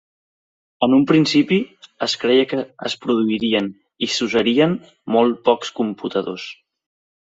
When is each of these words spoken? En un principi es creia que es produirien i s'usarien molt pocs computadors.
En 0.87 0.95
un 0.97 1.03
principi 1.11 1.59
es 2.07 2.17
creia 2.25 2.49
que 2.55 2.63
es 2.91 2.97
produirien 3.05 3.71
i 4.09 4.13
s'usarien 4.17 4.77
molt 5.19 5.41
pocs 5.51 5.79
computadors. 5.83 6.53